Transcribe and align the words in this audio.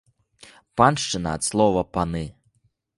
Паншчына 0.81 1.37
ад 1.39 1.47
слова 1.51 1.87
паны. 1.99 2.27